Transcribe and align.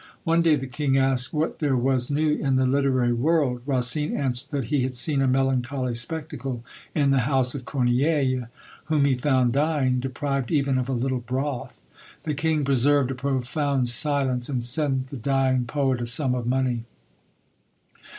One 0.23 0.41
day 0.41 0.55
the 0.55 0.65
king 0.65 0.97
asked 0.97 1.31
what 1.31 1.59
there 1.59 1.75
was 1.75 2.09
new 2.09 2.31
in 2.35 2.55
the 2.55 2.65
literary 2.65 3.13
world. 3.13 3.61
Racine 3.67 4.17
answered, 4.17 4.49
that 4.49 4.63
he 4.73 4.81
had 4.81 4.95
seen 4.95 5.21
a 5.21 5.27
melancholy 5.27 5.93
spectacle 5.93 6.65
in 6.95 7.11
the 7.11 7.19
house 7.19 7.53
of 7.53 7.65
Corneille, 7.65 8.47
whom 8.85 9.05
he 9.05 9.13
found 9.15 9.53
dying, 9.53 9.99
deprived 9.99 10.49
even 10.49 10.79
of 10.79 10.89
a 10.89 10.93
little 10.93 11.19
broth! 11.19 11.79
The 12.23 12.33
king 12.33 12.65
preserved 12.65 13.11
a 13.11 13.13
profound 13.13 13.89
silence; 13.89 14.49
and 14.49 14.63
sent 14.63 15.09
the 15.09 15.17
dying 15.17 15.65
poet 15.65 16.01
a 16.01 16.07
sum 16.07 16.33
of 16.33 16.47
money. 16.47 16.85